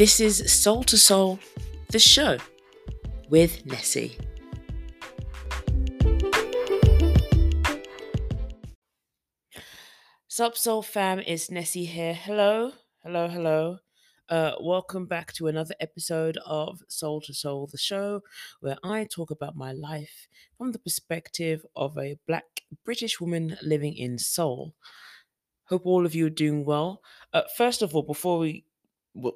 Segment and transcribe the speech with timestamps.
[0.00, 1.38] This is Soul to Soul,
[1.90, 2.38] the show
[3.28, 4.16] with Nessie.
[10.26, 12.14] Sup, Soul fam, it's Nessie here.
[12.14, 13.76] Hello, hello, hello.
[14.30, 18.22] Uh, welcome back to another episode of Soul to Soul, the show,
[18.60, 23.94] where I talk about my life from the perspective of a black British woman living
[23.98, 24.72] in Seoul.
[25.66, 27.02] Hope all of you are doing well.
[27.34, 28.64] Uh, first of all, before we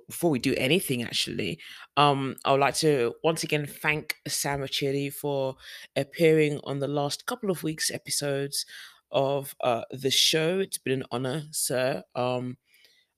[0.08, 1.58] before we do anything, actually,
[1.96, 5.56] um, I would like to once again thank Sam Achiri for
[5.96, 8.66] appearing on the last couple of weeks' episodes
[9.10, 10.60] of uh, the show.
[10.60, 12.02] It's been an honor, sir.
[12.14, 12.56] Um,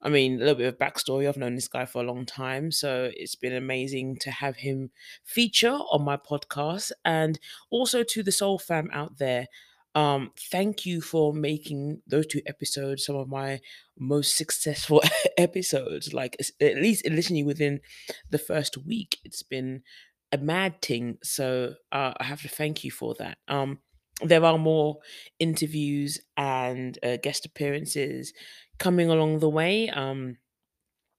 [0.02, 1.26] I mean, a little bit of backstory.
[1.26, 4.90] I've known this guy for a long time, so it's been amazing to have him
[5.24, 7.38] feature on my podcast, and
[7.70, 9.46] also to the Soul fam out there.
[9.96, 13.60] Um, thank you for making those two episodes some of my
[13.98, 15.02] most successful
[15.38, 16.12] episodes.
[16.12, 17.80] Like at least initially within
[18.28, 19.82] the first week, it's been
[20.30, 21.16] a mad thing.
[21.22, 23.38] So uh, I have to thank you for that.
[23.48, 23.78] Um,
[24.22, 24.98] there are more
[25.38, 28.34] interviews and uh, guest appearances
[28.78, 29.88] coming along the way.
[29.88, 30.36] Um,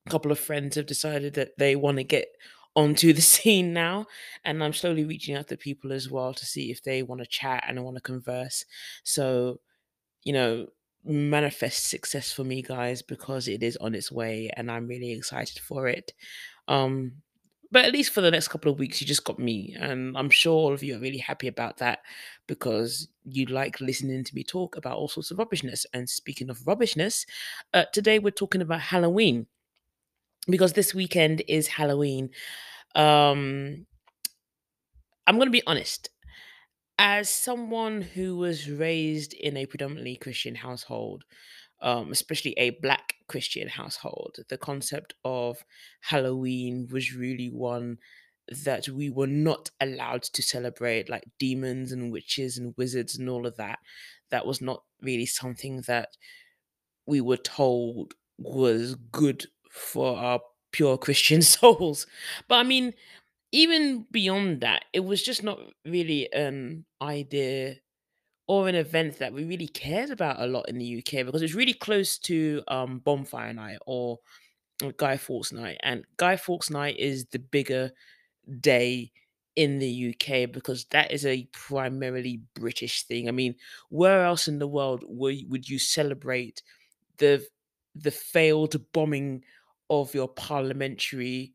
[0.05, 2.27] a couple of friends have decided that they want to get
[2.77, 4.05] onto the scene now
[4.45, 7.27] and i'm slowly reaching out to people as well to see if they want to
[7.27, 8.63] chat and want to converse.
[9.03, 9.59] So
[10.23, 10.67] you know
[11.05, 15.59] manifest success for me guys because it is on its way and i'm really excited
[15.59, 16.13] for it.
[16.67, 17.13] Um
[17.71, 20.29] but at least for the next couple of weeks you just got me and i'm
[20.29, 21.99] sure all of you are really happy about that
[22.47, 25.85] because you like listening to me talk about all sorts of rubbishness.
[25.93, 27.25] And speaking of rubbishness
[27.73, 29.47] uh, today we're talking about halloween
[30.49, 32.29] because this weekend is halloween
[32.95, 33.85] um
[35.25, 36.09] i'm going to be honest
[36.99, 41.23] as someone who was raised in a predominantly christian household
[41.81, 45.63] um, especially a black Christian household, the concept of
[46.01, 47.99] Halloween was really one
[48.65, 53.47] that we were not allowed to celebrate, like demons and witches and wizards and all
[53.47, 53.79] of that.
[54.31, 56.17] That was not really something that
[57.05, 59.45] we were told was good
[59.77, 60.39] for our
[60.71, 62.07] pure Christian souls.
[62.47, 62.93] But I mean,
[63.51, 67.75] even beyond that, it was just not really an idea
[68.47, 71.53] or an event that we really cared about a lot in the UK because it's
[71.53, 74.19] really close to um, Bonfire Night or
[74.97, 75.77] Guy Fawkes Night.
[75.83, 77.91] And Guy Fawkes Night is the bigger
[78.59, 79.11] day
[79.55, 83.27] in the UK because that is a primarily British thing.
[83.27, 83.55] I mean,
[83.89, 86.61] where else in the world would you celebrate
[87.17, 87.45] the
[87.95, 89.43] the failed bombing
[89.89, 91.53] of your parliamentary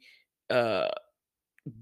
[0.50, 0.88] uh,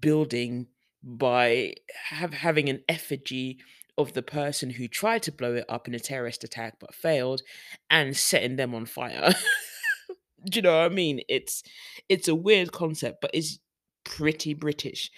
[0.00, 0.66] building
[1.03, 1.75] by
[2.11, 3.59] have, having an effigy
[3.97, 7.43] of the person who tried to blow it up in a terrorist attack but failed
[7.91, 9.34] and setting them on fire.
[10.50, 11.21] Do you know what I mean?
[11.28, 11.62] It's
[12.09, 13.59] it's a weird concept, but it's
[14.05, 15.11] pretty British.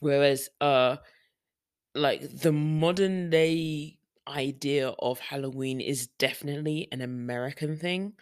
[0.00, 0.96] Whereas uh
[1.94, 8.14] like the modern day idea of Halloween is definitely an American thing.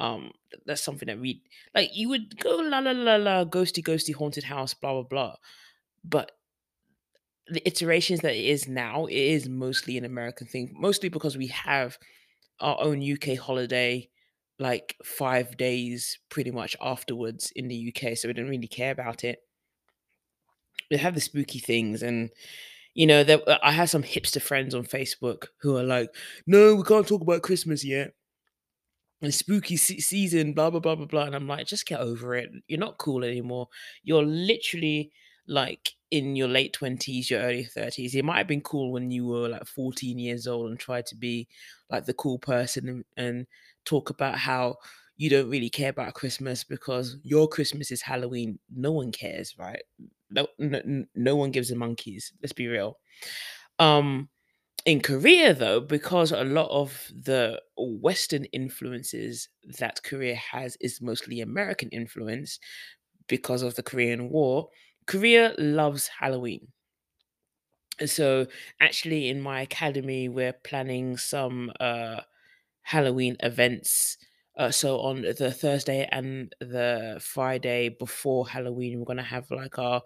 [0.00, 0.32] Um
[0.66, 1.42] that's something that we
[1.76, 5.36] like you would go la la la la ghosty ghosty haunted house blah blah blah.
[6.04, 6.32] But
[7.48, 11.48] the iterations that it is now, it is mostly an American thing, mostly because we
[11.48, 11.98] have
[12.60, 14.08] our own UK holiday
[14.58, 19.24] like five days pretty much afterwards in the UK, so we don't really care about
[19.24, 19.40] it.
[20.90, 22.30] We have the spooky things, and
[22.94, 26.14] you know, uh, I have some hipster friends on Facebook who are like,
[26.46, 28.14] "No, we can't talk about Christmas yet."
[29.22, 32.34] And spooky se- season, blah blah blah blah blah, and I'm like, just get over
[32.34, 32.50] it.
[32.68, 33.68] You're not cool anymore.
[34.02, 35.12] You're literally
[35.46, 38.14] like in your late twenties, your early thirties.
[38.14, 41.16] It might have been cool when you were like 14 years old and tried to
[41.16, 41.48] be
[41.90, 43.46] like the cool person and, and
[43.84, 44.76] talk about how
[45.16, 48.58] you don't really care about Christmas because your Christmas is Halloween.
[48.74, 49.82] No one cares, right?
[50.30, 52.32] No, no, no one gives a monkeys.
[52.42, 52.98] Let's be real.
[53.78, 54.28] Um,
[54.86, 59.48] in Korea, though, because a lot of the Western influences
[59.78, 62.58] that Korea has is mostly American influence
[63.28, 64.68] because of the Korean War,
[65.06, 66.68] Korea loves Halloween.
[68.06, 68.46] So,
[68.80, 72.20] actually, in my academy, we're planning some uh,
[72.82, 74.18] Halloween events.
[74.58, 80.02] Uh, so on the Thursday and the Friday before Halloween, we're gonna have like our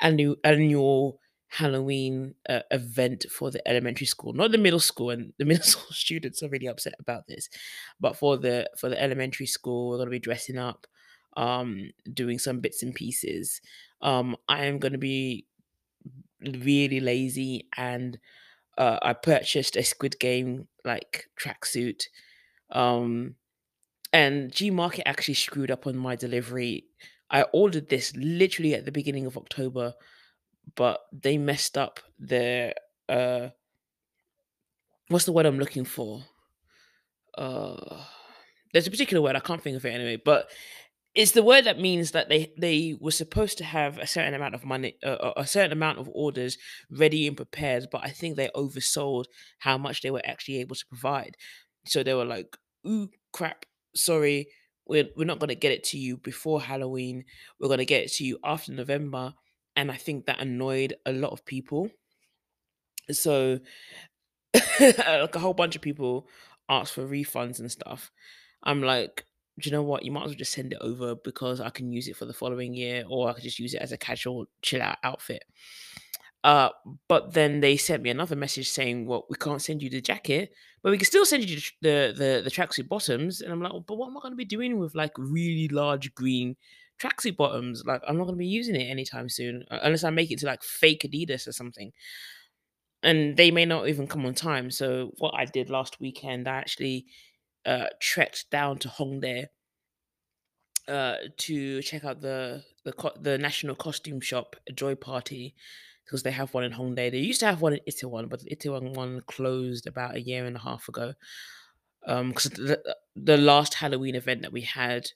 [0.00, 1.20] annual annual
[1.50, 5.10] Halloween uh, event for the elementary school, not the middle school.
[5.10, 7.48] And the middle school students are really upset about this,
[8.00, 10.86] but for the for the elementary school, we're gonna be dressing up,
[11.36, 13.60] um, doing some bits and pieces.
[14.02, 15.46] Um, I am gonna be
[16.42, 18.18] really lazy and
[18.78, 22.04] uh, I purchased a Squid Game like tracksuit.
[22.70, 23.36] Um,
[24.12, 26.86] and G Market actually screwed up on my delivery
[27.30, 29.94] I ordered this literally at the beginning of October,
[30.76, 32.74] but they messed up their
[33.08, 33.48] uh
[35.08, 36.22] what's the word I'm looking for?
[37.36, 38.04] Uh
[38.72, 40.50] there's a particular word I can't think of it anyway, but
[41.14, 44.54] it's the word that means that they they were supposed to have a certain amount
[44.54, 46.56] of money, uh, a certain amount of orders
[46.90, 49.24] ready and prepared, but I think they oversold
[49.58, 51.36] how much they were actually able to provide.
[51.86, 52.56] So they were like,
[52.86, 53.66] "Ooh, crap!
[53.94, 54.48] Sorry,
[54.86, 57.24] we're we're not gonna get it to you before Halloween.
[57.58, 59.34] We're gonna get it to you after November."
[59.76, 61.90] And I think that annoyed a lot of people.
[63.10, 63.60] So
[64.80, 66.26] like a whole bunch of people
[66.68, 68.10] asked for refunds and stuff.
[68.62, 69.24] I'm like,
[69.58, 70.04] do you know what?
[70.04, 72.32] You might as well just send it over because I can use it for the
[72.32, 75.44] following year, or I could just use it as a casual chill out outfit.
[76.42, 76.70] Uh,
[77.06, 80.52] but then they sent me another message saying, "Well, we can't send you the jacket,
[80.82, 83.84] but we can still send you the the the, tracksuit bottoms." And I'm like, well,
[83.86, 86.56] "But what am I going to be doing with like really large green
[87.00, 87.82] tracksuit bottoms?
[87.86, 90.46] Like, I'm not going to be using it anytime soon, unless I make it to
[90.46, 91.92] like fake Adidas or something."
[93.02, 94.70] And they may not even come on time.
[94.70, 97.06] So what I did last weekend, I actually
[97.66, 99.46] uh trekked down to Hongdae
[100.88, 105.54] uh to check out the the co- the national costume shop Joy Party
[106.04, 107.10] because they have one in Hongdae.
[107.10, 110.44] They used to have one in Itaewon, but the Itaewon one closed about a year
[110.46, 111.14] and a half ago.
[112.06, 112.82] Um, because the
[113.14, 115.10] the last Halloween event that we had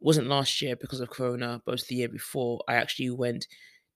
[0.00, 2.62] wasn't last year because of Corona, but it was the year before.
[2.68, 3.46] I actually went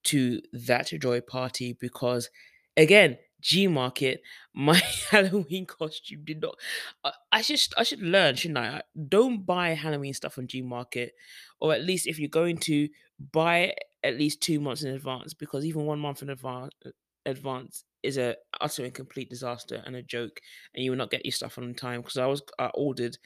[0.05, 2.29] to that Joy Party because,
[2.77, 4.23] again, G Market,
[4.55, 6.57] my Halloween costume did not.
[7.05, 8.83] I, I should I should learn, shouldn't I?
[9.09, 11.15] Don't buy Halloween stuff on G Market,
[11.61, 12.89] or at least if you're going to
[13.33, 13.75] buy
[14.05, 16.73] at least two months in advance, because even one month in advance
[17.27, 20.41] advance is a utter and complete disaster and a joke,
[20.75, 22.01] and you will not get your stuff on time.
[22.01, 23.17] Because I was I ordered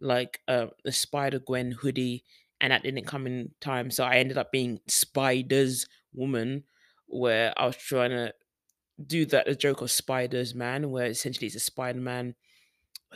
[0.00, 2.24] like uh, the Spider Gwen hoodie,
[2.60, 6.64] and that didn't come in time, so I ended up being Spider's woman,
[7.06, 8.34] where I was trying to
[9.06, 12.34] do that a joke of Spiders Man, where essentially it's a Spider Man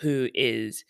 [0.01, 0.85] who is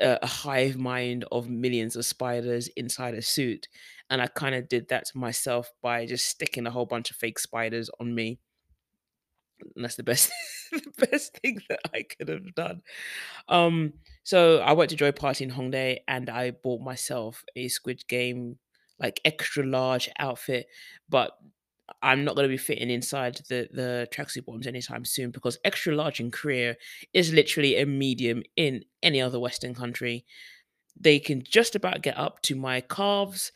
[0.00, 3.68] a, a hive mind of millions of spiders inside a suit.
[4.10, 7.16] And I kind of did that to myself by just sticking a whole bunch of
[7.16, 8.38] fake spiders on me.
[9.74, 10.30] And that's the best
[10.72, 12.82] the best thing that I could have done.
[13.48, 13.94] Um,
[14.24, 18.58] so I went to Joy Party in Hongdae and I bought myself a Squid Game
[18.98, 20.66] like extra large outfit,
[21.08, 21.32] but
[22.02, 25.94] I'm not going to be fitting inside the the tracksuit bottoms anytime soon because extra
[25.94, 26.76] large in Korea
[27.12, 30.24] is literally a medium in any other Western country.
[30.98, 33.52] They can just about get up to my calves,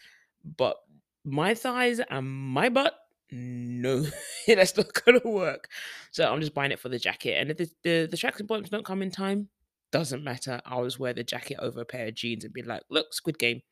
[0.57, 0.77] but
[1.25, 2.95] my thighs and my butt,
[3.31, 4.05] no,
[4.47, 5.71] that's not gonna work.
[6.11, 7.39] So I'm just buying it for the jacket.
[7.39, 9.49] And if the the, the tracksuit bottoms don't come in time,
[9.91, 10.61] doesn't matter.
[10.67, 13.39] I'll just wear the jacket over a pair of jeans and be like, look, Squid
[13.39, 13.63] Game.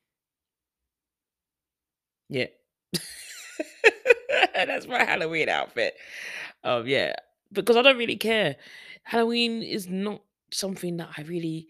[2.29, 2.47] Yeah.
[4.55, 5.95] That's my Halloween outfit.
[6.65, 7.15] Um, yeah,
[7.53, 8.57] because I don't really care.
[9.03, 11.69] Halloween is not something that I really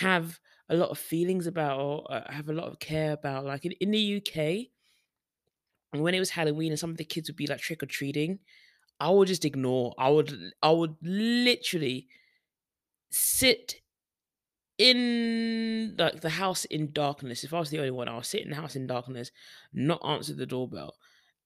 [0.00, 3.44] have a lot of feelings about or uh, have a lot of care about.
[3.44, 4.68] Like in, in the UK,
[6.00, 8.38] when it was Halloween and some of the kids would be like trick or treating,
[9.00, 9.94] I would just ignore.
[9.98, 12.08] I would I would literally
[13.14, 13.76] sit
[14.78, 17.44] in like the house in darkness.
[17.44, 19.30] If I was the only one, I would sit in the house in darkness,
[19.72, 20.94] not answer the doorbell,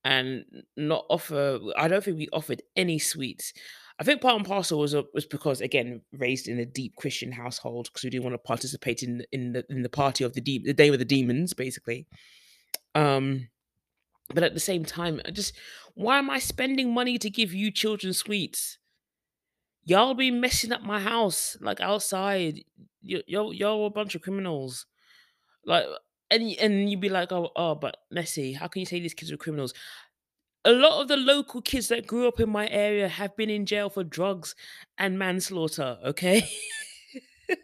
[0.05, 0.45] and
[0.77, 1.59] not offer.
[1.77, 3.53] I don't think we offered any sweets.
[4.01, 7.33] I think part and parcel was uh, was because again raised in a deep Christian
[7.33, 10.41] household because we didn't want to participate in in the in the party of the
[10.41, 12.07] de- the day with the demons basically.
[12.95, 13.49] Um,
[14.33, 15.55] but at the same time, just
[15.95, 18.79] why am I spending money to give you children sweets?
[19.89, 22.63] Y'all be messing up my house like outside.
[23.01, 24.85] You y'all y'all a bunch of criminals.
[25.65, 25.87] Like
[26.31, 29.33] and and you'd be like, oh oh, but Nessie, how can you say these kids
[29.33, 29.73] are criminals?
[30.67, 33.65] A lot of the local kids that grew up in my area have been in
[33.65, 34.55] jail for drugs
[34.99, 35.97] and manslaughter.
[36.05, 36.47] Okay,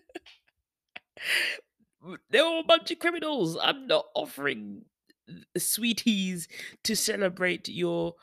[2.31, 3.59] they're all a bunch of criminals.
[3.63, 4.87] I'm not offering
[5.59, 6.49] sweeties
[6.85, 8.15] to celebrate your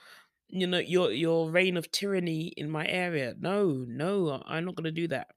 [0.51, 3.33] you know your your reign of tyranny in my area.
[3.39, 5.27] No no i'm not going to do that.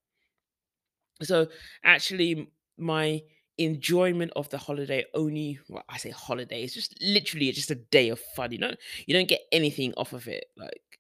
[1.23, 1.49] So
[1.85, 3.23] actually my
[3.57, 8.09] enjoyment of the holiday only well i say holiday it's just literally just a day
[8.09, 8.73] of fun you know?
[9.07, 10.99] You don't get anything off of it like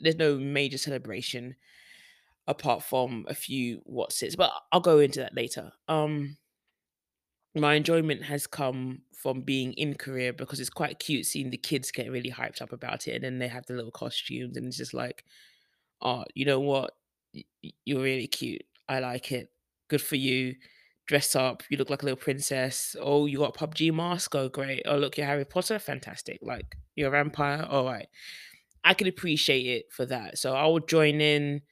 [0.00, 1.54] there's no major celebration
[2.48, 5.70] apart from a few what's it but i'll go into that later.
[5.86, 6.36] Um
[7.54, 11.90] my enjoyment has come from being in Korea because it's quite cute seeing the kids
[11.90, 14.76] get really hyped up about it and then they have the little costumes and it's
[14.76, 15.24] just like
[16.02, 16.92] oh, you know what?
[17.84, 18.62] You're really cute.
[18.88, 19.50] I like it.
[19.88, 20.54] Good for you.
[21.06, 22.96] dress up, you look like a little princess.
[23.00, 24.34] Oh, you got a PUBG mask.
[24.34, 24.82] Oh, great.
[24.86, 25.78] Oh, look, you're Harry Potter.
[25.78, 26.38] Fantastic.
[26.42, 27.66] Like you're a vampire.
[27.68, 28.08] All right.
[28.84, 30.38] I can appreciate it for that.
[30.38, 31.62] So I would join in.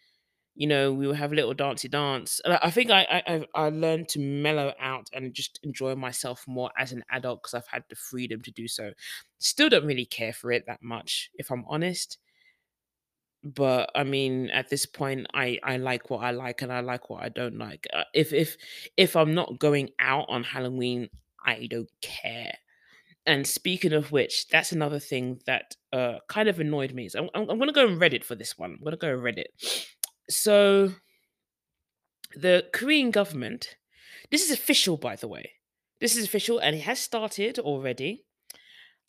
[0.54, 2.40] You know, we would have a little dancey dance.
[2.44, 6.92] I think I I I learned to mellow out and just enjoy myself more as
[6.92, 8.92] an adult because I've had the freedom to do so.
[9.38, 12.18] Still don't really care for it that much, if I'm honest.
[13.44, 17.10] But I mean, at this point, I I like what I like and I like
[17.10, 17.88] what I don't like.
[17.92, 18.56] Uh, if if
[18.96, 21.08] if I'm not going out on Halloween,
[21.44, 22.54] I don't care.
[23.26, 27.08] And speaking of which, that's another thing that uh kind of annoyed me.
[27.08, 28.72] So I'm, I'm, I'm gonna go on Reddit for this one.
[28.78, 29.46] I'm gonna go on Reddit.
[30.32, 30.94] So
[32.34, 33.76] the Korean government,
[34.30, 35.52] this is official, by the way.
[36.00, 38.24] This is official, and it has started already.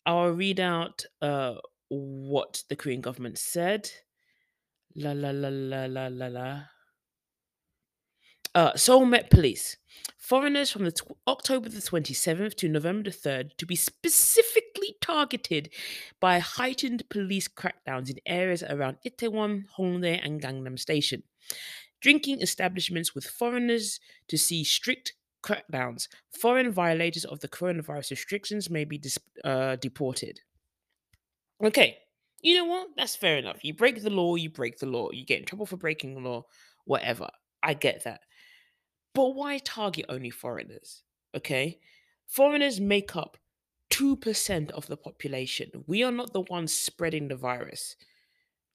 [0.06, 1.54] I'll read out uh
[1.88, 3.90] what the Korean government said.
[4.94, 6.73] La la la la la la la.
[8.54, 9.76] Uh, Seoul Met Police.
[10.16, 15.70] Foreigners from the tw- October the 27th to November the 3rd to be specifically targeted
[16.20, 21.24] by heightened police crackdowns in areas around Itaewon, Hongdae, and Gangnam Station.
[22.00, 26.08] Drinking establishments with foreigners to see strict crackdowns.
[26.40, 30.40] Foreign violators of the coronavirus restrictions may be dis- uh, deported.
[31.62, 31.98] Okay,
[32.40, 32.88] you know what?
[32.96, 33.64] That's fair enough.
[33.64, 35.10] You break the law, you break the law.
[35.10, 36.44] You get in trouble for breaking the law,
[36.84, 37.28] whatever.
[37.62, 38.20] I get that.
[39.14, 41.02] But why target only foreigners?
[41.34, 41.78] Okay.
[42.26, 43.36] Foreigners make up
[43.90, 45.84] 2% of the population.
[45.86, 47.96] We are not the ones spreading the virus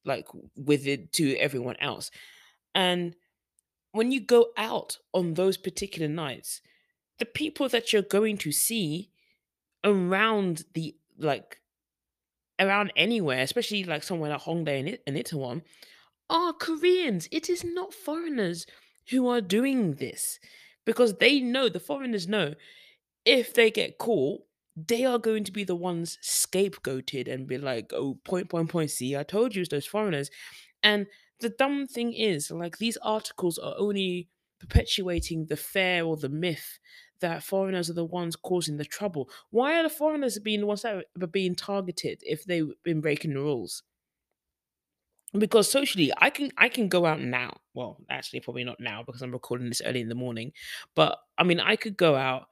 [0.06, 2.10] like with it to everyone else.
[2.74, 3.16] And
[3.92, 6.62] when you go out on those particular nights,
[7.18, 9.10] the people that you're going to see
[9.84, 11.60] around the like
[12.60, 15.64] around anywhere, especially like somewhere like Hongdae and, it- Itaewon,
[16.30, 17.28] are Koreans.
[17.32, 18.66] It is not foreigners
[19.10, 20.40] who are doing this
[20.86, 22.56] because they know, the foreigners know,
[23.26, 24.42] if they get caught,
[24.76, 28.92] they are going to be the ones scapegoated and be like, oh, point, point, point,
[28.92, 30.30] see, I told you it's those foreigners.
[30.84, 31.08] And
[31.42, 36.80] the dumb thing is, like, these articles are only perpetuating the fear or the myth
[37.22, 39.30] that foreigners are the ones causing the trouble.
[39.50, 43.34] Why are the foreigners being the ones that are being targeted if they've been breaking
[43.34, 43.84] the rules?
[45.38, 47.56] Because socially i can i can go out now.
[47.74, 50.52] Well actually probably not now because i'm recording this early in the morning.
[50.96, 52.48] But i mean i could go out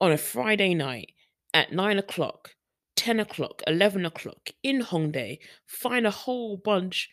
[0.00, 1.12] on a friday night
[1.54, 2.50] at 9 o'clock
[2.96, 7.08] 10 o'clock 11 o'clock in hongdae find a whole bunch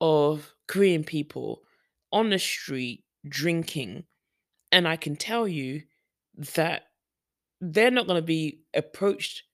[0.00, 1.62] of korean people
[2.12, 4.04] on the street drinking.
[4.72, 5.82] And i can tell you
[6.56, 6.82] that
[7.60, 9.44] they're not going to be approached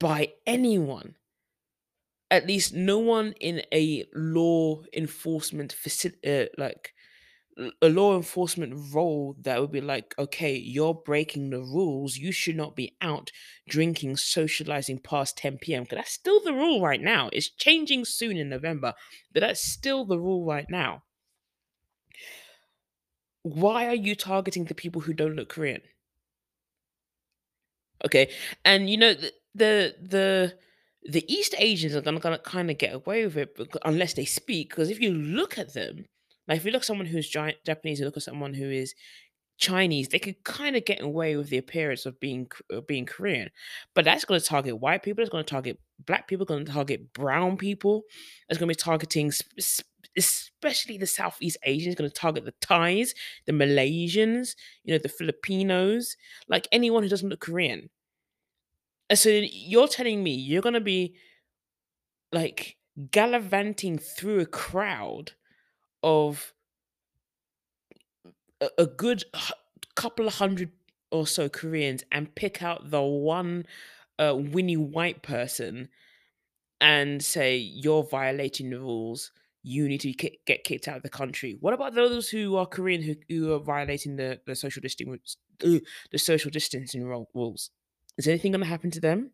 [0.00, 1.14] by anyone
[2.30, 6.94] at least no one in a law enforcement facility, uh, like
[7.82, 12.16] a law enforcement role that would be like, okay, you're breaking the rules.
[12.16, 13.30] You should not be out
[13.68, 15.84] drinking, socializing past 10 p.m.
[15.84, 17.28] Because that's still the rule right now.
[17.32, 18.94] It's changing soon in November,
[19.32, 21.04] but that's still the rule right now.
[23.42, 25.82] Why are you targeting the people who don't look Korean?
[28.04, 28.32] Okay,
[28.64, 30.58] and you know the the the,
[31.02, 34.24] the East Asians are gonna, gonna kind of get away with it becau- unless they
[34.24, 34.70] speak.
[34.70, 36.04] Because if you look at them,
[36.48, 38.94] like if you look at someone who's gi- Japanese, you look at someone who is
[39.58, 43.50] Chinese, they could kind of get away with the appearance of being uh, being Korean.
[43.94, 45.22] But that's going to target white people.
[45.22, 46.46] It's going to target black people.
[46.46, 48.02] Going to target brown people.
[48.48, 51.94] It's going to be targeting sp- sp- especially the Southeast Asians.
[51.94, 53.14] Going to target the Thais,
[53.46, 56.16] the Malaysians, you know, the Filipinos,
[56.48, 57.90] like anyone who doesn't look Korean.
[59.10, 61.16] And so you're telling me you're going to be
[62.32, 62.76] like
[63.10, 65.32] gallivanting through a crowd
[66.02, 66.54] of
[68.60, 69.24] a, a good
[69.96, 70.70] couple of hundred
[71.10, 73.66] or so Koreans and pick out the one
[74.18, 75.88] uh, Winnie white person
[76.80, 79.32] and say you're violating the rules.
[79.62, 81.58] You need to get kicked out of the country.
[81.60, 85.18] What about those who are Korean who, who are violating the, the social distancing
[85.64, 87.70] uh, the social distancing rules?
[88.18, 89.32] Is anything going to happen to them?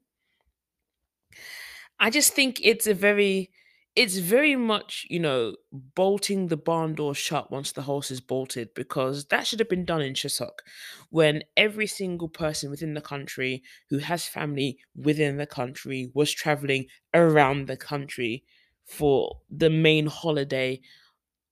[1.98, 3.50] I just think it's a very
[3.94, 8.74] it's very much, you know, bolting the barn door shut once the horse is bolted
[8.74, 10.58] because that should have been done in Chuseok
[11.08, 16.88] when every single person within the country who has family within the country was traveling
[17.14, 18.44] around the country
[18.84, 20.78] for the main holiday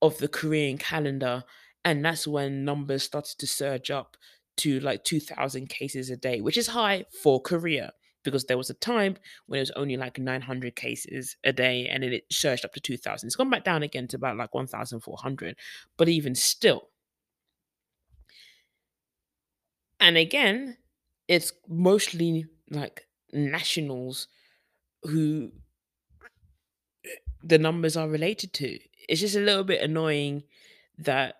[0.02, 1.44] of the Korean calendar.
[1.84, 4.16] And that's when numbers started to surge up
[4.58, 7.92] to like 2,000 cases a day, which is high for Korea
[8.22, 12.02] because there was a time when it was only like 900 cases a day and
[12.02, 13.26] then it surged up to 2,000.
[13.26, 15.56] It's gone back down again to about like 1,400.
[15.98, 16.88] But even still,
[20.04, 20.76] And again,
[21.28, 24.28] it's mostly like nationals
[25.02, 25.52] who
[27.42, 28.78] the numbers are related to.
[29.08, 30.42] It's just a little bit annoying
[30.98, 31.36] that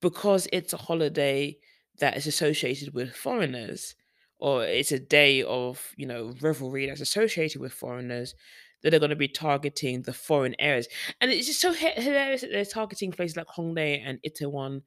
[0.00, 1.56] because it's a holiday
[1.98, 3.94] that is associated with foreigners,
[4.38, 8.34] or it's a day of, you know, revelry that's associated with foreigners,
[8.82, 10.88] that they're going to be targeting the foreign areas.
[11.20, 14.82] And it's just so hi- hilarious that they're targeting places like Hongdae and Itaewon.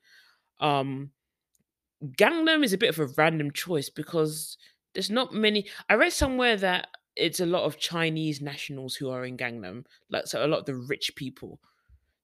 [0.60, 1.12] Um,
[2.04, 4.58] Gangnam is a bit of a random choice because
[4.94, 5.68] there's not many.
[5.90, 10.28] I read somewhere that it's a lot of Chinese nationals who are in Gangnam, like
[10.28, 11.60] so a lot of the rich people.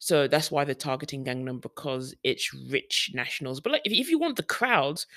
[0.04, 3.62] So that's why they're targeting Gangnam because it's rich nationals.
[3.62, 5.08] But like, if, if you want the crowds,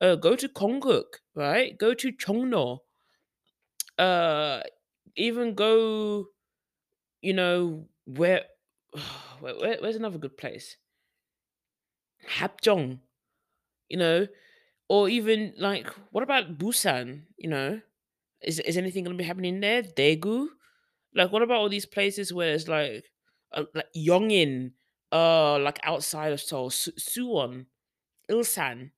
[0.00, 1.76] uh, go to Konkuk, right?
[1.76, 2.78] Go to Chongno.
[3.98, 4.60] Uh,
[5.16, 6.28] even go,
[7.22, 8.42] you know, where,
[9.40, 10.76] where, where where's another good place?
[12.30, 13.00] Hapjeong,
[13.88, 14.28] you know,
[14.88, 17.22] or even like, what about Busan?
[17.36, 17.80] You know,
[18.42, 19.82] is is anything gonna be happening there?
[19.82, 20.46] Daegu,
[21.16, 23.04] like, what about all these places where it's like,
[23.52, 24.72] uh, like Yongin,
[25.12, 27.66] uh, like outside of Seoul, Su- Suwon,
[28.30, 28.90] Ilsan,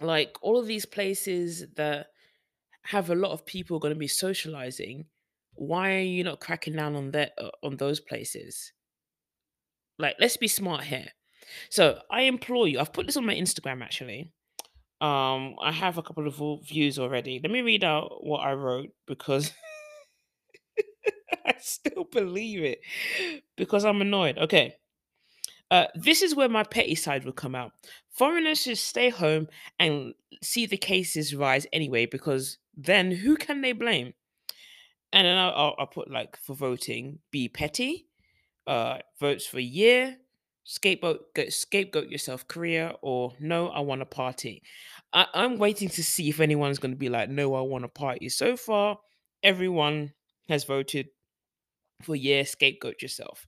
[0.00, 2.08] like all of these places that
[2.84, 5.06] have a lot of people going to be socializing.
[5.54, 8.72] Why are you not cracking down on that uh, on those places?
[9.98, 11.08] Like, let's be smart here.
[11.70, 12.78] So I implore you.
[12.78, 14.32] I've put this on my Instagram actually.
[15.00, 17.40] Um, I have a couple of views already.
[17.42, 19.52] Let me read out what I wrote because
[21.46, 22.80] I still believe it
[23.56, 24.38] because I'm annoyed.
[24.38, 24.76] Okay.
[25.70, 27.72] Uh, this is where my petty side will come out.
[28.10, 33.72] Foreigners should stay home and see the cases rise anyway, because then who can they
[33.72, 34.14] blame?
[35.12, 38.06] And then I'll, I'll, put like for voting, be petty,
[38.66, 40.18] uh, votes for year,
[40.64, 44.62] scapegoat, go, scapegoat yourself, Korea, or no, I want a party.
[45.12, 47.88] I, I'm waiting to see if anyone's going to be like, no, I want a
[47.88, 48.28] party.
[48.28, 48.98] So far,
[49.42, 50.12] everyone
[50.48, 51.08] has voted
[52.02, 53.46] for year, scapegoat yourself.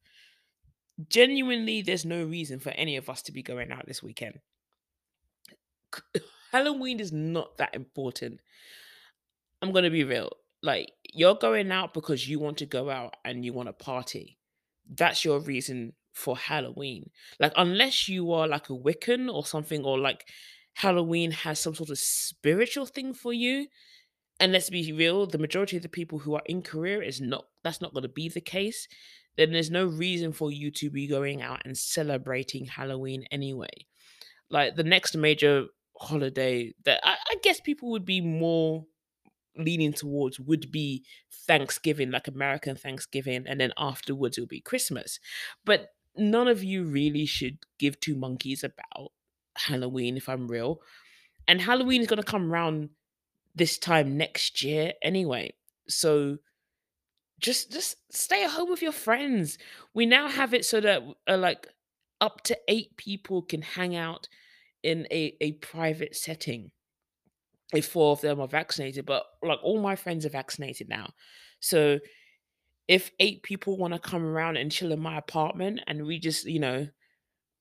[1.08, 4.40] Genuinely there's no reason for any of us to be going out this weekend.
[6.52, 8.40] Halloween is not that important.
[9.62, 10.30] I'm gonna be real.
[10.62, 14.38] Like you're going out because you want to go out and you want to party.
[14.92, 17.10] That's your reason for halloween.
[17.38, 20.26] Like unless you are like a wiccan or something or like
[20.74, 23.66] halloween has some sort of spiritual thing for you
[24.40, 27.46] and let's be real, the majority of the people who are in Korea is not
[27.64, 28.86] that's not going to be the case.
[29.36, 33.86] Then there's no reason for you to be going out and celebrating Halloween anyway.
[34.50, 38.86] Like the next major holiday that I, I guess people would be more
[39.56, 41.04] leaning towards would be
[41.46, 45.18] Thanksgiving, like American Thanksgiving, and then afterwards it'll be Christmas.
[45.64, 49.12] But none of you really should give two monkeys about
[49.56, 50.80] Halloween, if I'm real.
[51.48, 52.90] And Halloween is gonna come around
[53.58, 55.52] this time next year anyway.
[55.88, 56.38] So
[57.40, 59.58] just just stay at home with your friends.
[59.94, 61.68] We now have it so that uh, like
[62.20, 64.28] up to 8 people can hang out
[64.82, 66.70] in a a private setting
[67.74, 71.10] if four of them are vaccinated, but like all my friends are vaccinated now.
[71.60, 71.98] So
[72.86, 76.46] if 8 people want to come around and chill in my apartment and we just,
[76.46, 76.88] you know,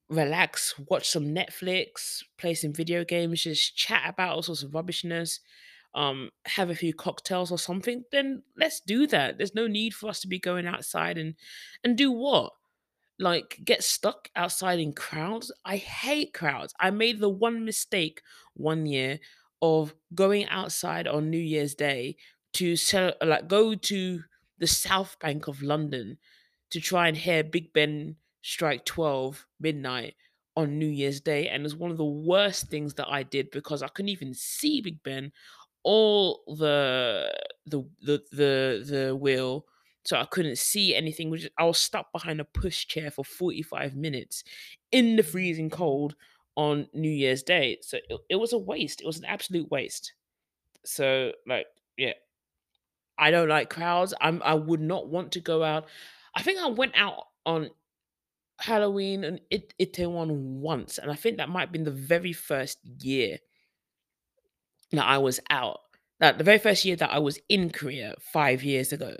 [0.10, 5.42] relax, watch some Netflix, play some video games, just chat about all sorts of rubbishness,
[5.93, 9.38] um, have a few cocktails or something, then let's do that.
[9.38, 11.36] There's no need for us to be going outside and
[11.84, 12.54] and do what?
[13.19, 15.52] Like get stuck outside in crowds.
[15.65, 16.73] I hate crowds.
[16.80, 18.21] I made the one mistake
[18.54, 19.19] one year
[19.62, 22.17] of going outside on New Year's Day
[22.54, 24.23] to sell like go to
[24.60, 26.17] the South Bank of London
[26.71, 30.15] to try and hear Big Ben strike 12 midnight
[30.56, 31.47] on New Year's Day.
[31.47, 34.34] And it was one of the worst things that I did because I couldn't even
[34.34, 35.32] see Big Ben
[35.88, 37.34] all the
[37.65, 39.65] the the the the wheel
[40.04, 41.30] so I couldn't see anything.
[41.30, 44.43] Which I was stuck behind a pushchair for 45 minutes
[44.91, 46.15] in the freezing cold
[46.56, 47.78] on New Year's Day.
[47.82, 49.02] So it, it was a waste.
[49.02, 50.13] It was an absolute waste.
[50.86, 52.13] So like yeah,
[53.17, 54.13] I don't like crowds.
[54.19, 55.86] I'm I would not want to go out.
[56.36, 57.69] I think I went out on
[58.60, 62.80] Halloween and it Itaewon once, and I think that might have been the very first
[63.00, 63.39] year
[64.91, 65.80] that I was out.
[66.19, 69.17] That the very first year that I was in Korea five years ago,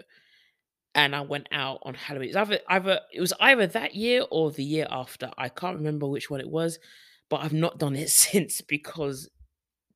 [0.96, 2.30] and I went out on Halloween.
[2.30, 5.32] It's either either it was either that year or the year after.
[5.38, 6.80] I can't remember which one it was,
[7.30, 9.30] but I've not done it since because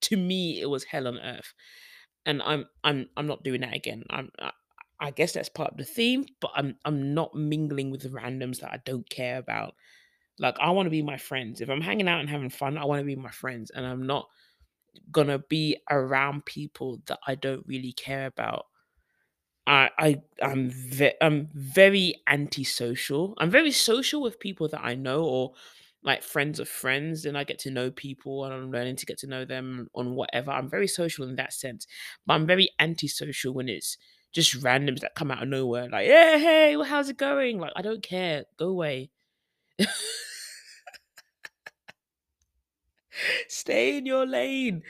[0.02, 1.54] to me it was hell on earth,
[2.26, 4.04] and I'm I'm I'm not doing that again.
[4.10, 4.52] I'm I,
[5.00, 8.60] I guess that's part of the theme, but I'm I'm not mingling with the randoms
[8.60, 9.74] that I don't care about.
[10.38, 11.62] Like I want to be my friends.
[11.62, 14.06] If I'm hanging out and having fun, I want to be my friends, and I'm
[14.06, 14.28] not
[15.12, 18.66] gonna be around people that I don't really care about.
[19.68, 23.36] I I I'm ve- I'm very antisocial.
[23.38, 25.54] I'm very social with people that I know or
[26.04, 29.20] like friends of friends, and I get to know people and I'm learning to get
[29.20, 30.52] to know them on whatever.
[30.52, 31.86] I'm very social in that sense,
[32.26, 33.98] but I'm very antisocial when it's
[34.34, 37.60] just randoms that come out of nowhere, like, yeah, hey, well, how's it going?
[37.60, 38.46] Like, I don't care.
[38.58, 39.12] Go away.
[43.48, 44.84] Stay in your lane.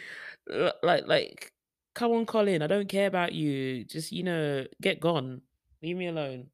[0.84, 1.52] Like, like,
[1.94, 2.62] come on, Colin.
[2.62, 3.86] I don't care about you.
[3.86, 5.42] Just, you know, get gone.
[5.82, 6.48] Leave me alone.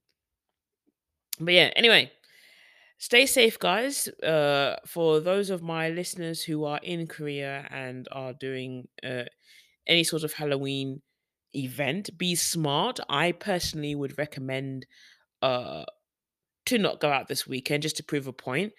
[1.39, 2.11] But yeah, anyway,
[2.97, 4.07] stay safe, guys.
[4.07, 9.23] Uh, for those of my listeners who are in Korea and are doing uh,
[9.87, 11.01] any sort of Halloween
[11.53, 12.99] event, be smart.
[13.09, 14.85] I personally would recommend
[15.41, 15.83] uh
[16.65, 18.73] to not go out this weekend just to prove a point.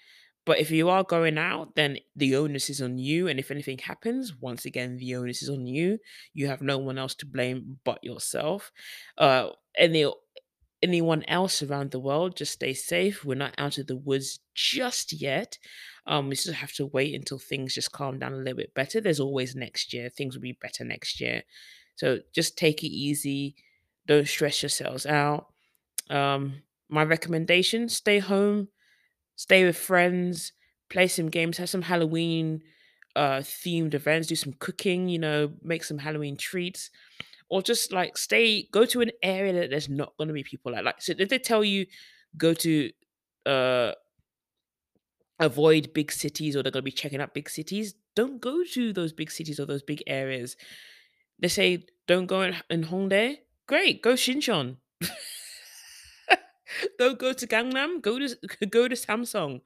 [0.44, 3.28] But if you are going out, then the onus is on you.
[3.28, 5.98] And if anything happens, once again, the onus is on you.
[6.32, 8.72] You have no one else to blame but yourself.
[9.18, 10.06] Uh, any
[10.82, 13.24] anyone else around the world, just stay safe.
[13.24, 15.58] We're not out of the woods just yet.
[16.06, 19.00] Um, we still have to wait until things just calm down a little bit better.
[19.00, 20.08] There's always next year.
[20.08, 21.42] Things will be better next year.
[21.96, 23.56] So just take it easy.
[24.06, 25.46] Don't stress yourselves out.
[26.08, 28.68] Um, my recommendation: stay home,
[29.38, 30.52] stay with friends,
[30.90, 32.62] play some games, have some Halloween
[33.16, 36.90] uh themed events, do some cooking, you know, make some Halloween treats,
[37.48, 40.84] or just like stay go to an area that there's not gonna be people at.
[40.84, 41.86] Like so if they tell you
[42.36, 42.90] go to
[43.46, 43.92] uh
[45.40, 49.12] avoid big cities or they're gonna be checking out big cities, don't go to those
[49.12, 50.56] big cities or those big areas.
[51.38, 53.38] They say don't go in, in Hongdae.
[53.66, 54.76] Great, go Shincheon.
[56.98, 58.00] don't go to Gangnam.
[58.02, 58.36] Go to
[58.70, 59.60] go to Samsung.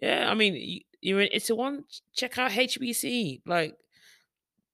[0.00, 1.84] Yeah, I mean, you, you're in, it's a one.
[2.14, 3.42] Check out HBC.
[3.46, 3.76] Like,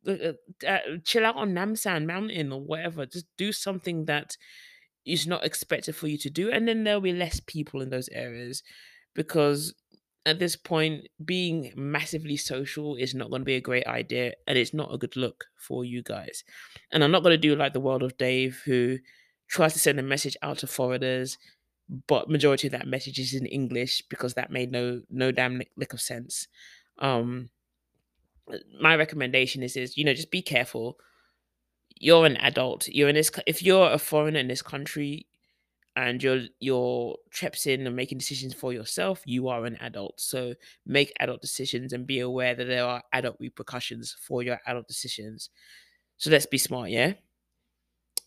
[0.07, 0.33] uh,
[0.67, 3.07] uh, chill out on Namsan Mountain or whatever.
[3.07, 4.37] Just do something that
[5.07, 8.09] is not expected for you to do, and then there'll be less people in those
[8.11, 8.63] areas
[9.15, 9.75] because
[10.27, 14.57] at this point, being massively social is not going to be a great idea, and
[14.57, 16.45] it's not a good look for you guys.
[16.91, 18.99] And I'm not going to do like the world of Dave, who
[19.49, 21.37] tries to send a message out to foreigners
[22.07, 25.93] but majority of that message is in English because that made no no damn lick,
[25.93, 26.49] of sense.
[26.99, 27.51] Um,
[28.81, 30.99] my recommendation is is you know just be careful.
[31.97, 32.89] You're an adult.
[32.89, 33.31] You're in this.
[33.47, 35.27] If you're a foreigner in this country
[35.97, 40.21] and you're you're trips in and making decisions for yourself, you are an adult.
[40.21, 40.55] So
[40.87, 45.51] make adult decisions and be aware that there are adult repercussions for your adult decisions.
[46.17, 47.15] So let's be smart, yeah.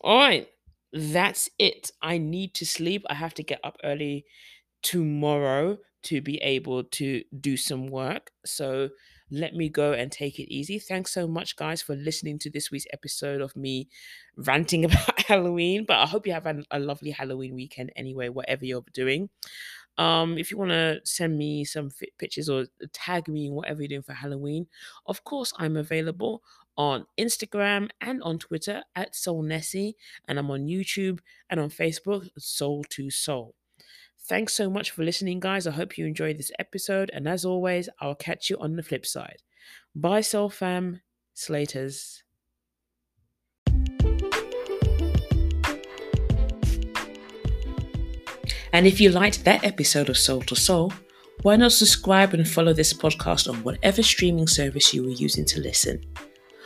[0.01, 0.47] All right,
[0.93, 1.91] that's it.
[2.01, 3.05] I need to sleep.
[3.09, 4.25] I have to get up early
[4.83, 8.31] tomorrow to be able to do some work.
[8.45, 8.89] So
[9.29, 10.79] let me go and take it easy.
[10.79, 13.89] Thanks so much, guys, for listening to this week's episode of me
[14.37, 15.85] ranting about Halloween.
[15.85, 19.29] But I hope you have a, a lovely Halloween weekend anyway, whatever you're doing.
[19.97, 23.89] Um, if you want to send me some pictures or tag me in whatever you're
[23.89, 24.67] doing for Halloween,
[25.07, 26.43] of course, I'm available
[26.77, 29.95] on Instagram and on Twitter at Soul Nessie,
[30.27, 33.55] and I'm on YouTube and on Facebook, Soul to Soul.
[34.27, 35.65] Thanks so much for listening, guys.
[35.65, 39.05] I hope you enjoyed this episode, and as always, I'll catch you on the flip
[39.05, 39.41] side.
[39.95, 41.01] Bye, Soul Fam.
[41.33, 42.23] Slaters.
[48.73, 50.93] And if you liked that episode of Soul to Soul,
[51.43, 55.61] why not subscribe and follow this podcast on whatever streaming service you were using to
[55.61, 56.03] listen?